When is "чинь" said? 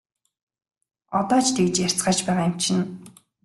2.61-2.83